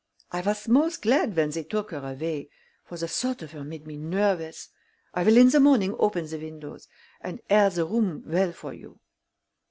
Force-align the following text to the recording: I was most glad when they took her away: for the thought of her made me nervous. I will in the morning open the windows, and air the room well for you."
I 0.31 0.41
was 0.41 0.67
most 0.67 1.03
glad 1.03 1.35
when 1.37 1.51
they 1.51 1.63
took 1.63 1.91
her 1.91 1.99
away: 1.99 2.49
for 2.83 2.97
the 2.97 3.07
thought 3.07 3.43
of 3.43 3.51
her 3.51 3.63
made 3.63 3.85
me 3.85 3.97
nervous. 3.97 4.69
I 5.13 5.21
will 5.21 5.37
in 5.37 5.51
the 5.51 5.59
morning 5.59 5.95
open 5.99 6.25
the 6.25 6.39
windows, 6.39 6.87
and 7.23 7.39
air 7.51 7.69
the 7.69 7.85
room 7.85 8.23
well 8.25 8.51
for 8.51 8.73
you." 8.73 8.99